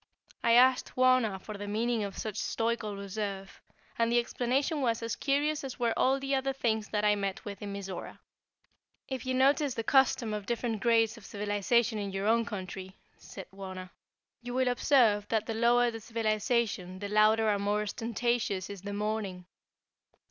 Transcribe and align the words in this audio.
I 0.43 0.53
asked 0.53 0.95
Wauna 0.97 1.39
for 1.39 1.59
the 1.59 1.67
meaning 1.67 2.03
of 2.03 2.17
such 2.17 2.35
stoical 2.37 2.95
reserve, 2.97 3.61
and 3.99 4.11
the 4.11 4.17
explanation 4.17 4.81
was 4.81 5.03
as 5.03 5.15
curious 5.15 5.63
as 5.63 5.77
were 5.77 5.93
all 5.95 6.19
the 6.19 6.33
other 6.33 6.53
things 6.53 6.87
that 6.89 7.05
I 7.05 7.13
met 7.13 7.45
with 7.45 7.61
in 7.61 7.71
Mizora. 7.71 8.17
"If 9.07 9.27
you 9.27 9.35
notice 9.35 9.75
the 9.75 9.83
custom 9.83 10.33
of 10.33 10.47
different 10.47 10.81
grades 10.81 11.17
of 11.17 11.23
civilization 11.27 11.99
in 11.99 12.11
your 12.11 12.25
own 12.25 12.45
country," 12.45 12.97
said 13.19 13.45
Wauna, 13.53 13.91
"you 14.41 14.55
will 14.55 14.69
observe 14.69 15.27
that 15.27 15.45
the 15.45 15.53
lower 15.53 15.91
the 15.91 15.99
civilization 16.01 16.97
the 16.97 17.07
louder 17.07 17.47
and 17.49 17.61
more 17.61 17.83
ostentatious 17.83 18.71
is 18.71 18.81
the 18.81 18.93
mourning. 18.93 19.45